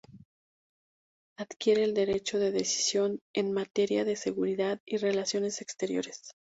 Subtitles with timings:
[1.37, 6.23] Adquiere el derecho de decisión en materia de seguridad y relaciones exteriores.